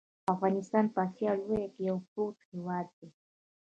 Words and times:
افغانستان 0.33 0.85
په 0.93 0.99
اسیا 1.07 1.31
لویه 1.39 1.67
کې 1.73 1.81
یو 1.89 1.97
پروت 2.07 2.37
هیواد 2.51 2.87
دی. 2.97 3.09